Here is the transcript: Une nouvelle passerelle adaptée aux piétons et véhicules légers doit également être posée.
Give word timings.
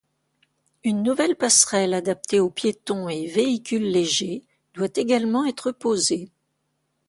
Une 0.83 1.03
nouvelle 1.03 1.35
passerelle 1.35 1.93
adaptée 1.93 2.39
aux 2.39 2.49
piétons 2.49 3.07
et 3.07 3.27
véhicules 3.27 3.87
légers 3.91 4.41
doit 4.73 4.89
également 4.95 5.45
être 5.45 5.71
posée. 5.71 6.31